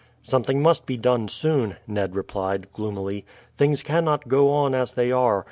"Something 0.23 0.63
must 0.63 0.87
be 0.87 0.97
done 0.97 1.27
soon," 1.27 1.75
Ned 1.85 2.15
replied 2.15 2.73
gloomily. 2.73 3.23
"Things 3.55 3.83
cannot 3.83 4.27
go 4.27 4.49
on 4.49 4.73
as 4.73 4.93
they 4.93 5.11
are. 5.11 5.39